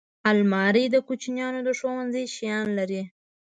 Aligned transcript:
الماري 0.31 0.85
د 0.91 0.95
کوچنیانو 1.07 1.59
د 1.67 1.69
ښوونځي 1.79 2.23
شیان 2.35 2.67
لري 2.79 3.01